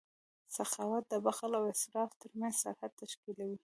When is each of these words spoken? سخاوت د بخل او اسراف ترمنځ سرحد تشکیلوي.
سخاوت 0.57 1.03
د 1.09 1.13
بخل 1.25 1.51
او 1.59 1.63
اسراف 1.73 2.09
ترمنځ 2.21 2.55
سرحد 2.63 2.91
تشکیلوي. 3.01 3.57